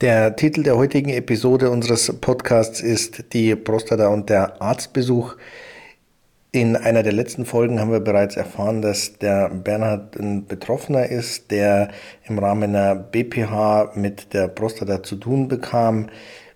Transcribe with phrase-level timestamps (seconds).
[0.00, 5.36] Der Titel der heutigen Episode unseres Podcasts ist Die Prostata und der Arztbesuch.
[6.52, 11.50] In einer der letzten Folgen haben wir bereits erfahren, dass der Bernhard ein Betroffener ist,
[11.50, 11.90] der
[12.26, 16.08] im Rahmen einer BPH mit der Prostata zu tun bekam.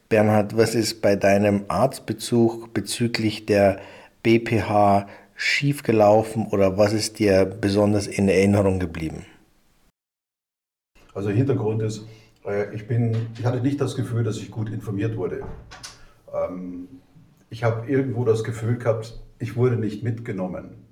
[0.09, 3.79] Bernhard, was ist bei deinem Arztbesuch bezüglich der
[4.23, 9.27] BPH schiefgelaufen oder was ist dir besonders in Erinnerung geblieben?
[11.13, 12.07] Also Hintergrund ist,
[12.73, 15.43] ich, bin, ich hatte nicht das Gefühl, dass ich gut informiert wurde.
[16.35, 16.89] Ähm,
[17.51, 20.85] ich habe irgendwo das Gefühl gehabt, ich wurde nicht mitgenommen.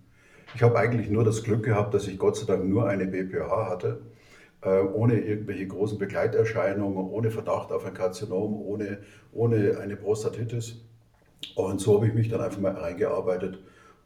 [0.54, 3.68] Ich habe eigentlich nur das Glück gehabt, dass ich Gott sei Dank nur eine BPH
[3.68, 4.02] hatte,
[4.62, 8.98] äh, ohne irgendwelche großen Begleiterscheinungen, ohne Verdacht auf ein Karzinom, ohne,
[9.32, 10.84] ohne eine Prostatitis.
[11.56, 13.58] Und so habe ich mich dann einfach mal reingearbeitet,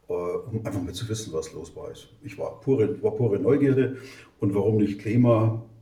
[0.08, 1.90] äh, um einfach mal zu wissen, was los war.
[2.22, 3.96] Ich war pure, war pure Neugierde
[4.40, 5.75] und warum nicht Klima, äh,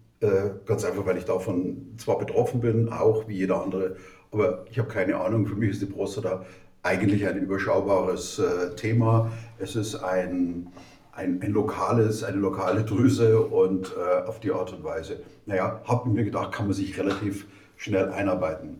[0.64, 3.96] ganz einfach, weil ich davon zwar betroffen bin, auch wie jeder andere,
[4.30, 5.46] aber ich habe keine Ahnung.
[5.46, 6.44] Für mich ist die Prostata
[6.82, 9.30] eigentlich ein überschaubares äh, Thema.
[9.58, 10.68] Es ist ein,
[11.12, 16.10] ein, ein, lokales, eine lokale Drüse und äh, auf die Art und Weise, naja, habe
[16.10, 18.78] mir gedacht, kann man sich relativ schnell einarbeiten.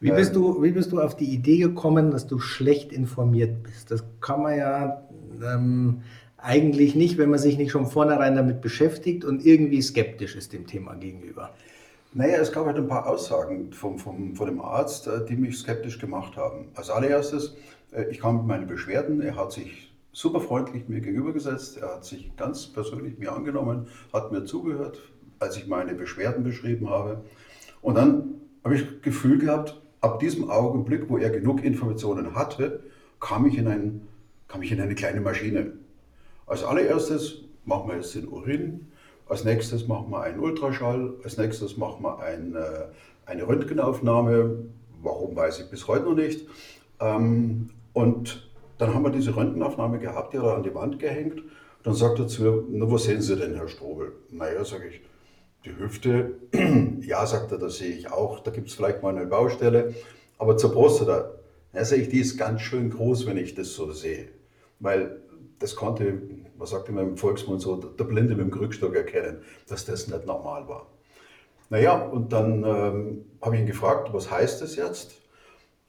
[0.00, 3.62] Wie bist, ähm, du, wie bist du auf die Idee gekommen, dass du schlecht informiert
[3.62, 3.90] bist?
[3.90, 5.02] Das kann man ja
[5.42, 6.02] ähm,
[6.44, 10.66] eigentlich nicht, wenn man sich nicht schon vornherein damit beschäftigt und irgendwie skeptisch ist dem
[10.66, 11.50] Thema gegenüber.
[12.12, 15.58] Naja, es gab halt ein paar Aussagen vom, vom, von dem Arzt, äh, die mich
[15.58, 16.66] skeptisch gemacht haben.
[16.74, 17.56] Als allererstes,
[17.92, 22.04] äh, ich kam mit meinen Beschwerden, er hat sich super freundlich mir gegenübergesetzt, er hat
[22.04, 25.00] sich ganz persönlich mir angenommen, hat mir zugehört,
[25.40, 27.24] als ich meine Beschwerden beschrieben habe.
[27.80, 32.84] Und dann habe ich das Gefühl gehabt, ab diesem Augenblick, wo er genug Informationen hatte,
[33.18, 34.02] kam ich in, ein,
[34.46, 35.72] kam ich in eine kleine Maschine.
[36.46, 38.92] Als allererstes machen wir jetzt den Urin,
[39.26, 42.86] als nächstes machen wir einen Ultraschall, als nächstes machen wir ein, äh,
[43.26, 44.66] eine Röntgenaufnahme,
[45.02, 46.46] warum weiß ich bis heute noch nicht.
[47.00, 51.42] Ähm, und dann haben wir diese Röntgenaufnahme gehabt, die hat er an die Wand gehängt.
[51.82, 54.12] Dann sagt er zu mir, na, wo sehen Sie denn, Herr Strobel?
[54.30, 55.00] Naja, sage ich,
[55.64, 56.34] die Hüfte.
[57.00, 58.40] ja, sagt er, das sehe ich auch.
[58.40, 59.94] Da gibt es vielleicht mal eine Baustelle.
[60.38, 61.30] Aber zur Prostata,
[61.72, 64.28] ja, sage ich, die ist ganz schön groß, wenn ich das so sehe.
[64.80, 65.20] Weil
[65.58, 66.20] das konnte,
[66.56, 70.26] was sagt immer im Volksmund so, der Blinde mit dem Krückstock erkennen, dass das nicht
[70.26, 70.86] normal war.
[71.70, 75.20] Naja, und dann ähm, habe ich ihn gefragt, was heißt das jetzt?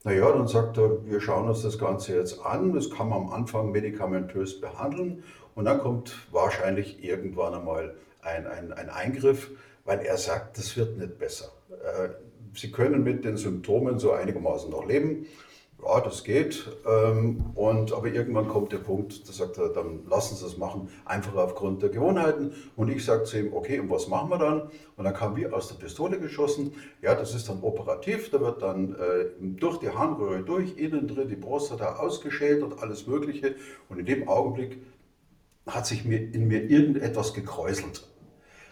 [0.04, 2.72] Naja, dann sagt er, wir schauen uns das Ganze jetzt an.
[2.72, 5.24] Das kann man am Anfang medikamentös behandeln
[5.54, 9.50] und dann kommt wahrscheinlich irgendwann einmal ein, ein, ein Eingriff,
[9.84, 11.52] weil er sagt, das wird nicht besser.
[11.70, 12.10] Äh,
[12.54, 15.26] Sie können mit den Symptomen so einigermaßen noch leben
[15.84, 16.68] ja, das geht.
[16.86, 20.88] Ähm, und, aber irgendwann kommt der Punkt, da sagt er, dann lassen Sie es machen,
[21.04, 22.52] einfach aufgrund der Gewohnheiten.
[22.76, 24.70] Und ich sage zu ihm, okay, und was machen wir dann?
[24.96, 26.72] Und dann kam wie aus der Pistole geschossen.
[27.02, 31.28] Ja, das ist dann operativ, da wird dann äh, durch die Harnröhre durch, innen drin
[31.28, 33.54] die Prostata ausgeschält und alles Mögliche.
[33.88, 34.78] Und in dem Augenblick
[35.66, 38.06] hat sich mir, in mir irgendetwas gekräuselt.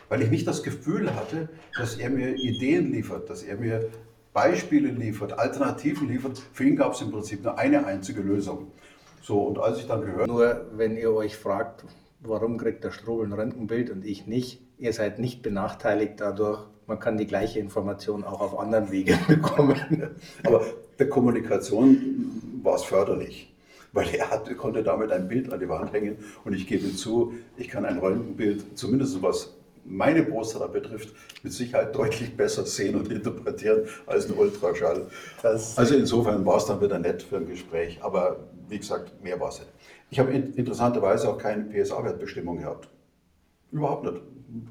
[0.08, 3.90] Weil ich nicht das Gefühl hatte, dass er mir Ideen liefert, dass er mir
[4.34, 6.42] Beispiele liefert, Alternativen liefert.
[6.52, 8.72] Für ihn gab es im Prinzip nur eine einzige Lösung.
[9.22, 11.84] So, und als ich dann gehört Nur wenn ihr euch fragt,
[12.20, 16.66] warum kriegt der Strobel ein Röntgenbild und ich nicht, ihr seid nicht benachteiligt dadurch.
[16.86, 20.10] Man kann die gleiche Information auch auf anderen Wegen bekommen.
[20.44, 20.66] Aber
[20.98, 23.54] der Kommunikation war es förderlich,
[23.92, 27.34] weil er hat, konnte damit ein Bild an die Wand hängen und ich gebe zu,
[27.56, 29.54] ich kann ein Röntgenbild, zumindest was
[29.84, 35.06] meine Prostata betrifft, mit Sicherheit deutlich besser sehen und interpretieren als ein Ultraschall.
[35.42, 39.38] Das also insofern war es dann wieder nett für ein Gespräch, aber wie gesagt, mehr
[39.40, 39.72] war es nicht.
[40.10, 42.88] Ich habe interessanterweise auch keine PSA-Wertbestimmung gehabt.
[43.72, 44.22] Überhaupt nicht.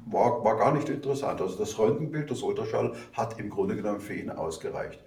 [0.06, 1.40] War, war gar nicht interessant.
[1.40, 5.04] Also das Röntgenbild, das Ultraschall hat im Grunde genommen für ihn ausgereicht.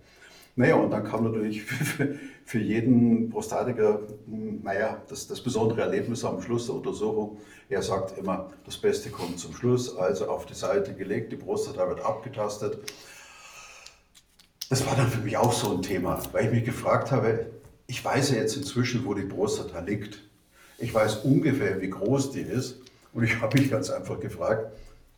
[0.57, 6.41] Naja, und dann kam natürlich für, jeden Prostatiker, hm, naja, das, das besondere Erlebnis am
[6.41, 7.37] Schluss der Untersuchung.
[7.69, 11.87] Er sagt immer, das Beste kommt zum Schluss, also auf die Seite gelegt, die Prostata
[11.87, 12.79] wird abgetastet.
[14.67, 17.51] Das war dann für mich auch so ein Thema, weil ich mich gefragt habe,
[17.85, 20.23] ich weiß ja jetzt inzwischen, wo die Prostata liegt.
[20.79, 22.79] Ich weiß ungefähr, wie groß die ist.
[23.13, 24.71] Und ich habe mich ganz einfach gefragt,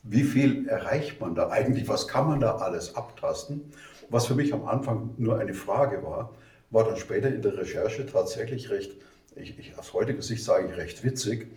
[0.04, 3.72] wie viel erreicht man da eigentlich, was kann man da alles abtasten.
[4.10, 6.34] Was für mich am Anfang nur eine Frage war,
[6.72, 8.92] war dann später in der Recherche tatsächlich recht,
[9.36, 11.48] ich, ich aus heutiger Sicht sage ich recht witzig,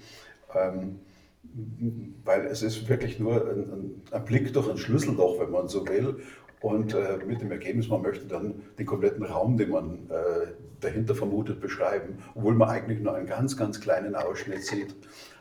[0.55, 1.01] ähm,
[2.25, 5.87] weil es ist wirklich nur ein, ein, ein, Blick durch ein Schlüsselloch, wenn man so
[5.89, 6.21] will.
[6.63, 11.15] Und äh, mit dem Ergebnis, man möchte dann den kompletten Raum, den man äh, dahinter
[11.15, 14.95] vermutet, beschreiben, obwohl man eigentlich nur einen ganz, ganz kleinen Ausschnitt sieht.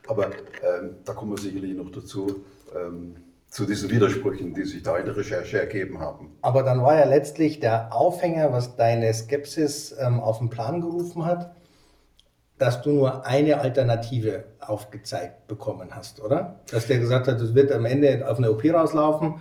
[0.07, 2.43] Aber ähm, da kommen wir sicherlich noch dazu,
[2.75, 3.15] ähm,
[3.47, 6.37] zu diesen Widersprüchen, die sich da in der Recherche ergeben haben.
[6.41, 11.25] Aber dann war ja letztlich der Aufhänger, was deine Skepsis ähm, auf den Plan gerufen
[11.25, 11.53] hat,
[12.57, 16.61] dass du nur eine Alternative aufgezeigt bekommen hast, oder?
[16.71, 19.35] Dass der gesagt hat, es wird am Ende auf eine OP rauslaufen,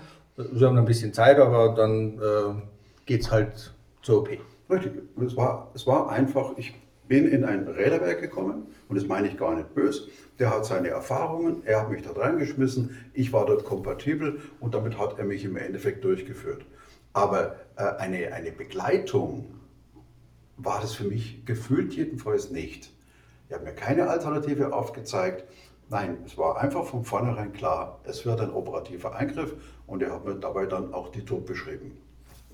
[0.53, 2.63] sie haben ein bisschen Zeit, aber dann äh,
[3.07, 4.29] geht es halt zur OP.
[4.69, 4.93] Richtig,
[5.25, 6.75] es war, es war einfach, ich
[7.09, 10.09] bin in ein Räderwerk gekommen und das meine ich gar nicht böse.
[10.39, 14.97] Der hat seine Erfahrungen, er hat mich da reingeschmissen, ich war dort kompatibel und damit
[14.99, 16.65] hat er mich im Endeffekt durchgeführt.
[17.13, 19.47] Aber äh, eine, eine Begleitung
[20.57, 22.93] war das für mich gefühlt jedenfalls nicht.
[23.49, 25.45] Er hat mir keine Alternative aufgezeigt.
[25.91, 29.57] Nein, es war einfach von vornherein klar, es wird ein operativer Eingriff
[29.89, 31.99] und er hat mir dabei dann auch die Tod beschrieben.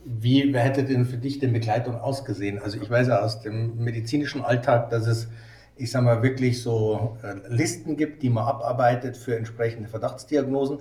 [0.07, 2.59] Wie hätte denn für dich denn Begleitung ausgesehen?
[2.59, 5.29] Also ich weiß ja aus dem medizinischen Alltag, dass es,
[5.77, 10.79] ich sage mal, wirklich so äh, Listen gibt, die man abarbeitet für entsprechende Verdachtsdiagnosen.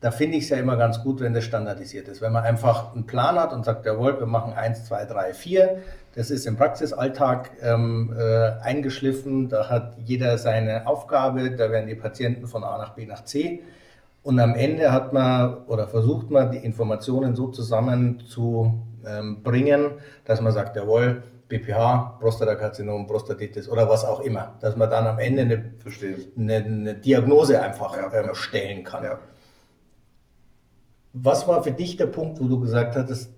[0.00, 2.22] Da finde ich es ja immer ganz gut, wenn das standardisiert ist.
[2.22, 5.82] Wenn man einfach einen Plan hat und sagt, jawohl, wir machen 1, 2, 3, 4.
[6.18, 9.48] Das ist im Praxisalltag ähm, äh, eingeschliffen.
[9.48, 11.52] Da hat jeder seine Aufgabe.
[11.52, 13.62] Da werden die Patienten von A nach B nach C
[14.24, 19.44] und am Ende hat man oder versucht man die Informationen so zusammen zu ähm,
[20.24, 25.20] dass man sagt, jawohl, BPH, Prostatakarzinom, Prostatitis oder was auch immer, dass man dann am
[25.20, 25.72] Ende eine,
[26.36, 29.04] eine, eine Diagnose einfach ja, ähm, stellen kann.
[29.04, 29.20] Ja.
[31.12, 33.30] Was war für dich der Punkt, wo du gesagt hattest,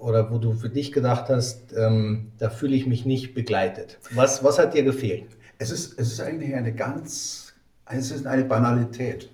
[0.00, 3.98] oder wo du für dich gedacht hast, ähm, da fühle ich mich nicht begleitet?
[4.14, 5.36] Was, was hat dir gefehlt?
[5.58, 7.54] Es ist, es ist eigentlich eine ganz,
[7.86, 9.30] es ist eine Banalität.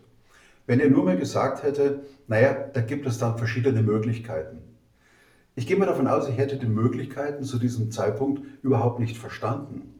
[0.66, 4.58] Wenn er nur mal gesagt hätte, naja, da gibt es dann verschiedene Möglichkeiten.
[5.54, 9.94] Ich gehe mal davon aus, ich hätte die Möglichkeiten zu diesem Zeitpunkt überhaupt nicht verstanden.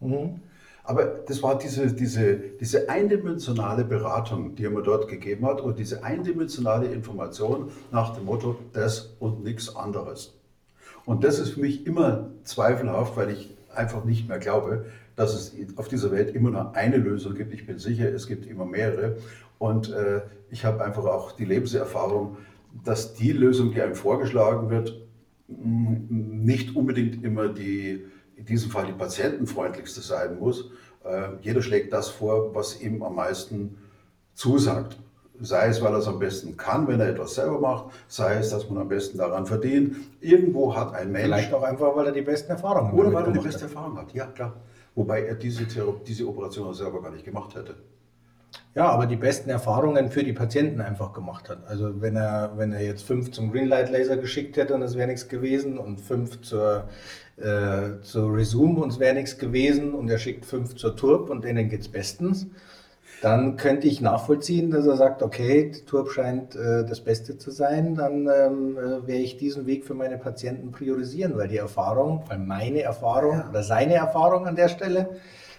[0.00, 0.40] Mhm.
[0.86, 5.80] Aber das war diese, diese, diese eindimensionale Beratung, die er mir dort gegeben hat, und
[5.80, 10.32] diese eindimensionale Information nach dem Motto, das und nichts anderes.
[11.04, 14.86] Und das ist für mich immer zweifelhaft, weil ich einfach nicht mehr glaube,
[15.16, 17.52] dass es auf dieser Welt immer nur eine Lösung gibt.
[17.52, 19.16] Ich bin sicher, es gibt immer mehrere.
[19.58, 22.36] Und äh, ich habe einfach auch die Lebenserfahrung,
[22.84, 25.00] dass die Lösung, die einem vorgeschlagen wird,
[25.48, 28.04] nicht unbedingt immer die,
[28.36, 30.70] in diesem Fall die patientenfreundlichste sein muss.
[31.04, 33.78] Äh, jeder schlägt das vor, was ihm am meisten
[34.34, 34.96] zusagt.
[35.38, 38.50] Sei es, weil er es am besten kann, wenn er etwas selber macht, sei es,
[38.50, 39.96] dass man am besten daran verdient.
[40.20, 41.26] Irgendwo hat ein Mensch.
[41.26, 42.98] Vielleicht auch einfach, weil er die besten Erfahrungen hat.
[42.98, 44.54] Oder weil er die beste Erfahrung hat, ja klar.
[44.94, 45.66] Wobei er diese,
[46.06, 47.74] diese Operation selber gar nicht gemacht hätte.
[48.74, 51.66] Ja, aber die besten Erfahrungen für die Patienten einfach gemacht hat.
[51.66, 55.08] Also wenn er, wenn er jetzt fünf zum Greenlight Laser geschickt hätte und es wäre
[55.08, 56.88] nichts gewesen und fünf zur,
[57.36, 61.44] äh, zur Resume und es wäre nichts gewesen und er schickt fünf zur Turb und
[61.44, 62.46] denen geht es bestens,
[63.22, 67.50] dann könnte ich nachvollziehen, dass er sagt, okay, die Turb scheint äh, das Beste zu
[67.50, 72.24] sein, dann ähm, äh, werde ich diesen Weg für meine Patienten priorisieren, weil die Erfahrung,
[72.28, 73.48] weil meine Erfahrung ja.
[73.48, 75.08] oder seine Erfahrung an der Stelle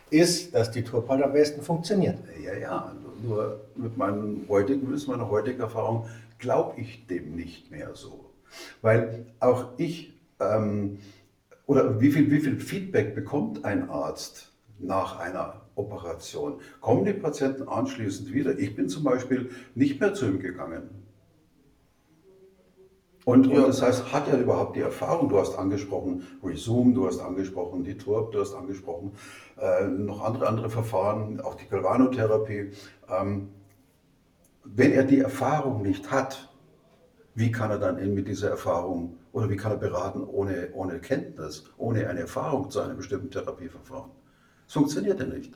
[0.10, 2.18] ist, dass die Turb halt am besten funktioniert.
[2.44, 6.06] Ja, ja, nur mit meinem heutigen Wissen, meiner heutigen Erfahrung,
[6.40, 8.32] glaube ich dem nicht mehr so.
[8.82, 11.00] Weil auch ich, ähm,
[11.68, 16.62] oder wie viel, wie viel Feedback bekommt ein Arzt nach einer Operation?
[16.82, 18.58] Kommen die Patienten anschließend wieder?
[18.58, 20.90] Ich bin zum Beispiel nicht mehr zu ihm gegangen.
[23.26, 25.28] Und, und, das heißt, hat er überhaupt die Erfahrung?
[25.28, 29.12] Du hast angesprochen Resume, du hast angesprochen die TURB, du hast angesprochen
[29.58, 32.72] äh, noch andere, andere Verfahren, auch die Galvanotherapie.
[33.10, 33.50] Ähm,
[34.64, 36.50] wenn er die Erfahrung nicht hat,
[37.36, 41.66] wie kann er dann mit dieser Erfahrung oder wie kann er beraten ohne, ohne Kenntnis,
[41.78, 44.12] ohne eine Erfahrung zu einem bestimmten Therapieverfahren?
[44.66, 45.54] Das funktioniert ja nicht.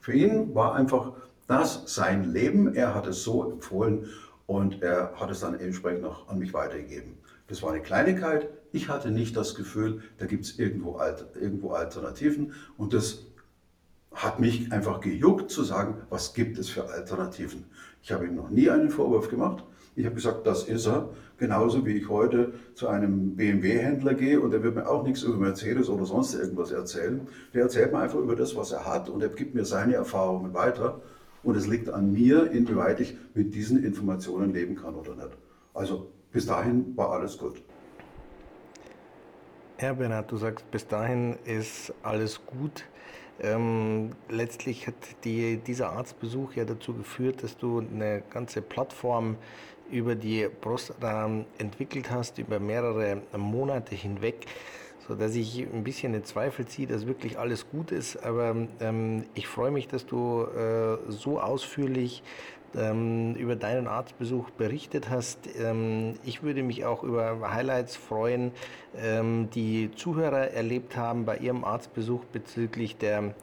[0.00, 1.12] Für ihn war einfach
[1.46, 4.06] das sein Leben, er hat es so empfohlen
[4.46, 7.18] und er hat es dann entsprechend noch an mich weitergegeben.
[7.48, 8.48] Das war eine Kleinigkeit.
[8.72, 10.98] Ich hatte nicht das Gefühl, da gibt es irgendwo,
[11.34, 12.52] irgendwo Alternativen.
[12.78, 13.26] Und das
[14.14, 17.64] hat mich einfach gejuckt zu sagen, was gibt es für Alternativen.
[18.02, 19.64] Ich habe ihm noch nie einen Vorwurf gemacht.
[19.94, 21.10] Ich habe gesagt, das ist er.
[21.38, 25.36] Genauso wie ich heute zu einem BMW-Händler gehe und der wird mir auch nichts über
[25.36, 27.26] Mercedes oder sonst irgendwas erzählen.
[27.52, 30.54] Der erzählt mir einfach über das, was er hat und er gibt mir seine Erfahrungen
[30.54, 31.00] weiter.
[31.42, 35.30] Und es liegt an mir, inwieweit ich mit diesen Informationen leben kann oder nicht.
[35.74, 37.62] Also bis dahin war alles gut.
[39.82, 42.84] Ja, Bernhard, du sagst, bis dahin ist alles gut.
[43.40, 49.36] Ähm, letztlich hat die, dieser Arztbesuch ja dazu geführt, dass du eine ganze Plattform
[49.90, 54.46] über die Prostata entwickelt hast, über mehrere Monate hinweg,
[55.08, 58.22] so dass ich ein bisschen in Zweifel ziehe, dass wirklich alles gut ist.
[58.24, 62.22] Aber ähm, ich freue mich, dass du äh, so ausführlich
[62.74, 65.38] ähm, über deinen Arztbesuch berichtet hast.
[65.58, 68.52] Ähm, ich würde mich auch über Highlights freuen,
[68.96, 73.34] ähm, die Zuhörer erlebt haben bei ihrem Arztbesuch bezüglich der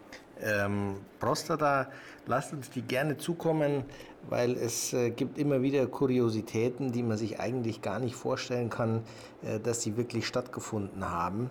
[0.43, 1.87] ähm, Prostata.
[2.27, 3.83] Lasst uns die gerne zukommen,
[4.29, 9.01] weil es äh, gibt immer wieder Kuriositäten, die man sich eigentlich gar nicht vorstellen kann,
[9.43, 11.49] äh, dass sie wirklich stattgefunden haben.